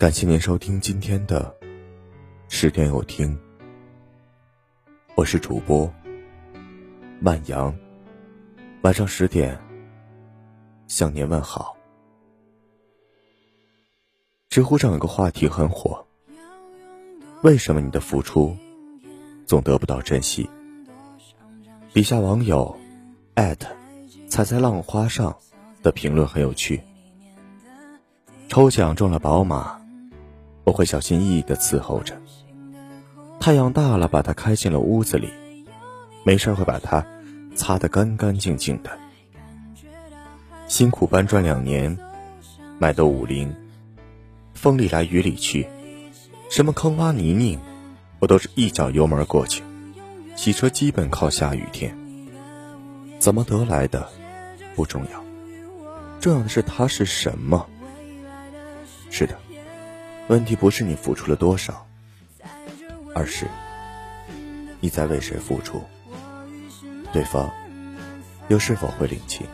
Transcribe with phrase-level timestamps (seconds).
[0.00, 1.54] 感谢您收听今天的
[2.48, 3.38] 十点有听，
[5.14, 5.92] 我是主播
[7.20, 7.76] 万阳。
[8.80, 9.60] 晚上十点
[10.86, 11.76] 向您问好。
[14.48, 16.02] 知乎上有个话题很火：
[17.42, 18.56] 为什么你的付出
[19.44, 20.48] 总得不到珍惜？
[21.92, 22.74] 底下网友
[23.34, 23.68] 艾特
[24.30, 25.36] 踩在浪花上
[25.82, 26.80] 的评论很有趣。
[28.48, 29.78] 抽奖中了宝马。
[30.64, 32.20] 我会小心翼翼的伺候着。
[33.38, 35.32] 太阳大了，把它开进了屋子里，
[36.24, 37.06] 没事会把它
[37.54, 38.90] 擦得干干净净的。
[40.68, 41.96] 辛苦搬砖两年，
[42.78, 43.54] 买的五菱，
[44.54, 45.66] 风里来雨里去，
[46.50, 47.58] 什么坑洼泥泞，
[48.18, 49.62] 我都是一脚油门过去。
[50.36, 51.96] 洗车基本靠下雨天。
[53.18, 54.08] 怎么得来的
[54.74, 55.24] 不重要，
[56.20, 57.66] 重要的是它是什么。
[59.10, 59.36] 是的。
[60.30, 61.84] 问题不是你付出了多少，
[63.16, 63.48] 而是
[64.78, 65.82] 你在为谁付出，
[67.12, 67.50] 对方
[68.46, 69.44] 又是否会领情。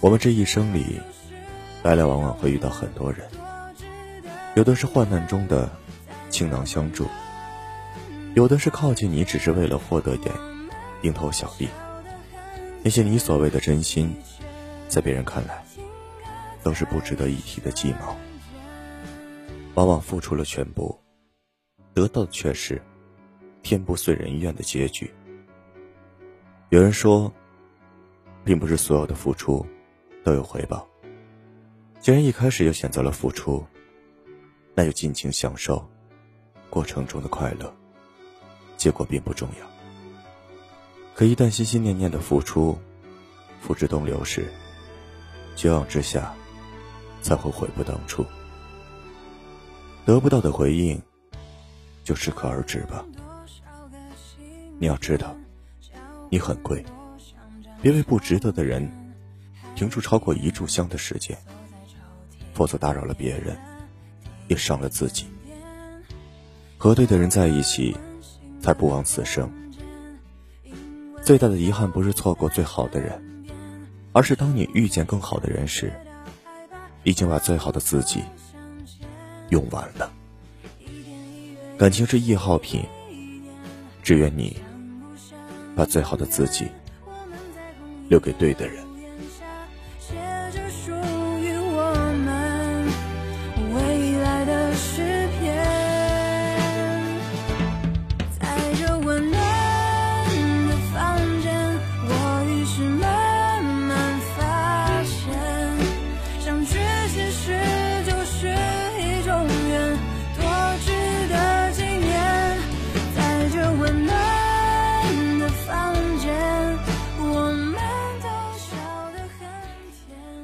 [0.00, 0.98] 我们这一生里，
[1.82, 3.28] 来来往往会遇到很多人，
[4.54, 5.70] 有的是患难中的
[6.30, 7.06] 倾囊相助，
[8.34, 10.34] 有的是靠近你只是为了获得点
[11.02, 11.68] 蝇头小利。
[12.82, 14.16] 那些你所谓的真心，
[14.88, 15.62] 在别人看来，
[16.62, 18.16] 都是不值得一提的鸡毛。
[19.74, 20.98] 往往付出了全部，
[21.94, 22.82] 得到的却是
[23.62, 25.12] 天不遂人愿的结局。
[26.70, 27.32] 有人说，
[28.44, 29.64] 并不是所有的付出
[30.24, 30.86] 都有回报。
[32.00, 33.64] 既然一开始就选择了付出，
[34.74, 35.88] 那就尽情享受
[36.68, 37.72] 过程中的快乐，
[38.76, 39.66] 结果并不重要。
[41.14, 42.78] 可一旦心心念念的付出
[43.60, 44.50] 付之东流时，
[45.54, 46.34] 绝望之下
[47.20, 48.24] 才会悔不当初。
[50.04, 51.00] 得不到的回应，
[52.02, 53.04] 就适可而止吧。
[54.78, 55.36] 你要知道，
[56.30, 56.84] 你很贵，
[57.82, 58.90] 别为不值得的人
[59.74, 61.36] 停住超过一炷香的时间，
[62.54, 63.56] 否则打扰了别人，
[64.48, 65.26] 也伤了自己。
[66.78, 67.94] 和对的人在一起，
[68.58, 69.48] 才不枉此生。
[71.22, 73.22] 最大的遗憾不是错过最好的人，
[74.12, 75.92] 而是当你遇见更好的人时，
[77.04, 78.22] 已经把最好的自己。
[79.50, 80.10] 用完了，
[81.76, 82.84] 感情是易耗品。
[84.02, 84.56] 只愿你
[85.76, 86.66] 把最好的自己
[88.08, 88.82] 留给对的人。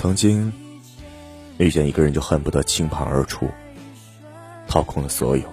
[0.00, 0.50] 曾经
[1.58, 3.50] 遇见一个人，就恨不得倾盘而出，
[4.66, 5.44] 掏空了所有，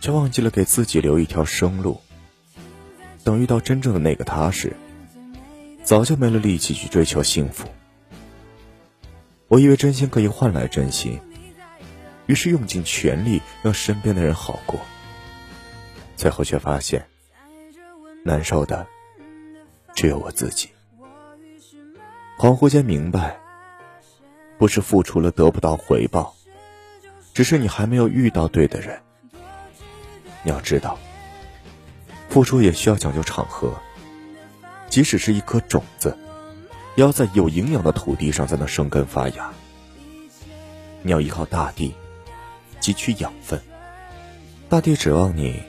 [0.00, 2.00] 却忘记了给自己留一条生路。
[3.24, 4.74] 等遇到真正的那个他时，
[5.84, 7.68] 早就没了力气去追求幸福。
[9.48, 11.20] 我以为真心可以换来真心，
[12.24, 14.80] 于是用尽全力让身边的人好过，
[16.16, 17.06] 最后却发现，
[18.24, 18.86] 难受的
[19.94, 20.70] 只有我自己。
[22.38, 23.36] 恍惚间明白，
[24.58, 26.36] 不是付出了得不到回报，
[27.34, 28.96] 只是你还没有遇到对的人。
[30.44, 30.96] 你要知道，
[32.28, 33.74] 付出也需要讲究场合，
[34.88, 36.16] 即使是一颗种子，
[36.94, 39.52] 也要在有营养的土地上才能生根发芽。
[41.02, 41.92] 你要依靠大地
[42.80, 43.60] 汲取养分，
[44.68, 45.60] 大地指望你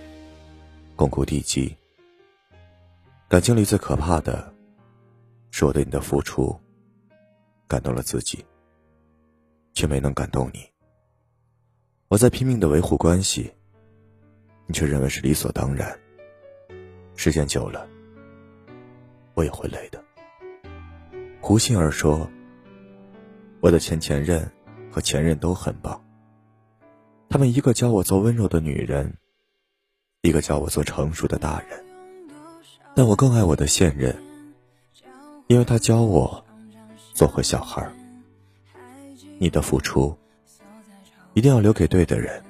[0.96, 1.76] 巩固地基。
[3.28, 4.54] 感情里最可怕的。
[5.52, 6.58] 是我对你的付出
[7.68, 8.46] 感动了自己，
[9.74, 10.60] 却没能感动你。
[12.08, 13.52] 我在拼命的维护关系，
[14.66, 16.00] 你却认为是理所当然。
[17.16, 17.88] 时间久了，
[19.34, 20.04] 我也会累的。
[21.42, 22.30] 胡杏儿说
[23.60, 24.50] ：“我的前前任
[24.92, 26.02] 和前任都很棒，
[27.28, 29.18] 他们一个教我做温柔的女人，
[30.22, 31.86] 一个教我做成熟的大人，
[32.96, 34.16] 但我更爱我的现任。”
[35.50, 36.46] 因为他教我
[37.16, 37.92] 做回小孩儿。
[39.40, 40.16] 你的付出
[41.34, 42.44] 一定要留给对的人。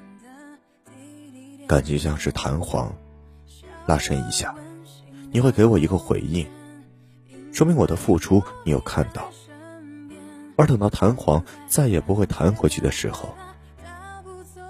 [1.66, 2.94] 感觉像是弹簧，
[3.86, 4.54] 拉伸一下，
[5.32, 6.46] 你会给我一个回应，
[7.52, 9.32] 说明我的付出你有看到。
[10.56, 13.34] 而等到弹簧再也不会弹回去的时候，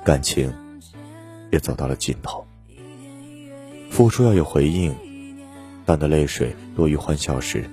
[0.05, 0.55] 感情
[1.51, 2.47] 也走到了尽头。
[3.91, 4.95] 付出要有回应，
[5.85, 7.69] 当的泪水多于欢笑时，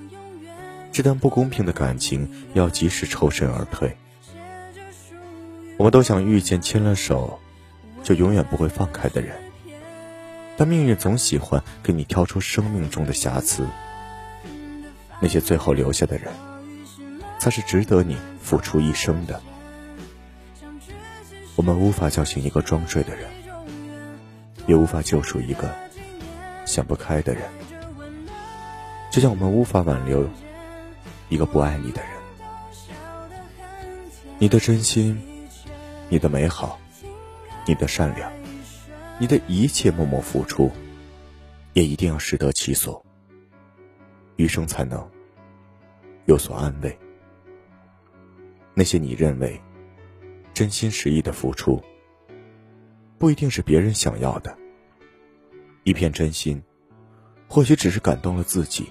[0.91, 3.95] 这段不公平的感情要及时抽身而退。
[5.77, 7.39] 我们都想遇见牵了手
[8.03, 9.35] 就永远不会放开的人，
[10.57, 13.67] 但命运总喜欢给你挑出生命中的瑕疵。
[15.19, 16.31] 那些最后留下的人，
[17.39, 19.41] 才是值得你付出一生的。
[21.55, 23.27] 我们无法叫醒一个装睡的人，
[24.67, 25.73] 也无法救赎一个
[26.65, 27.43] 想不开的人，
[29.11, 30.27] 就像我们无法挽留
[31.29, 32.11] 一个不爱你的人。
[34.39, 35.19] 你的真心。
[36.09, 36.79] 你的美好，
[37.65, 38.31] 你的善良，
[39.19, 40.71] 你的一切默默付出，
[41.73, 43.05] 也一定要适得其所，
[44.37, 45.05] 余生才能
[46.23, 46.97] 有所安慰。
[48.73, 49.61] 那些你认为
[50.53, 51.83] 真心实意的付出，
[53.17, 54.57] 不一定是别人想要的。
[55.83, 56.63] 一片真心，
[57.49, 58.87] 或许只是感动了自己。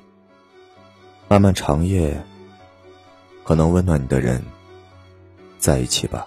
[1.29, 2.17] 漫漫长夜，
[3.43, 4.41] 和能温暖你的人
[5.59, 6.25] 在一起吧。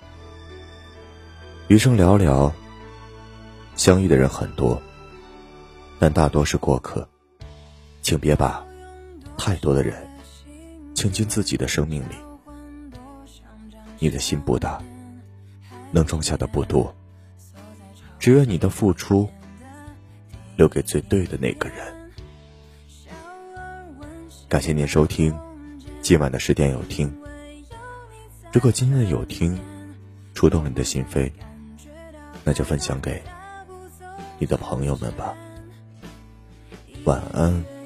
[1.69, 2.51] 余生寥寥，
[3.78, 4.81] 相遇的人很多，
[6.00, 7.07] 但大多是过客。
[8.01, 8.66] 请别把
[9.38, 10.07] 太多的人
[10.96, 12.16] 请进自己的生命里。
[14.00, 14.81] 你的心不大，
[15.92, 16.94] 能装下的不多。
[18.18, 19.30] 只愿你的付出
[20.57, 21.99] 留给最对的那个人。
[24.50, 25.34] 感谢您收听
[26.01, 27.10] 今晚的十点有听。
[28.51, 29.57] 如果今天的有听
[30.34, 31.31] 触动了你的心扉。
[32.44, 33.22] 那就分享给
[34.40, 35.36] 你的朋友们吧。
[37.04, 37.79] 晚安。